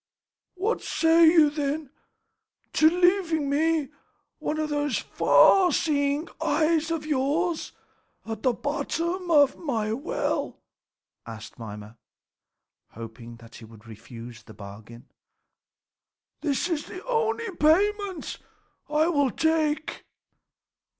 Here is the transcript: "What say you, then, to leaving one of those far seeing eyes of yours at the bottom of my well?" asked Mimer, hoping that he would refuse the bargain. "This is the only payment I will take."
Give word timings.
"What 0.55 0.81
say 0.81 1.27
you, 1.27 1.51
then, 1.51 1.91
to 2.73 2.89
leaving 2.89 3.91
one 4.39 4.57
of 4.59 4.69
those 4.69 4.97
far 4.97 5.71
seeing 5.71 6.27
eyes 6.41 6.89
of 6.89 7.05
yours 7.05 7.71
at 8.25 8.41
the 8.41 8.51
bottom 8.53 9.29
of 9.29 9.57
my 9.57 9.93
well?" 9.93 10.57
asked 11.27 11.59
Mimer, 11.59 11.97
hoping 12.93 13.35
that 13.35 13.53
he 13.57 13.65
would 13.65 13.85
refuse 13.85 14.41
the 14.41 14.55
bargain. 14.55 15.05
"This 16.41 16.67
is 16.67 16.87
the 16.87 17.05
only 17.05 17.55
payment 17.57 18.39
I 18.89 19.05
will 19.05 19.29
take." 19.29 20.07